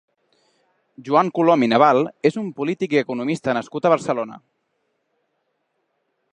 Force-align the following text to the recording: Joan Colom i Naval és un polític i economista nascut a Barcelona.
Joan 1.09 1.29
Colom 1.39 1.65
i 1.65 1.69
Naval 1.73 2.01
és 2.31 2.39
un 2.43 2.49
polític 2.61 2.97
i 2.97 3.01
economista 3.03 3.57
nascut 3.59 3.89
a 3.91 3.95
Barcelona. 3.95 4.41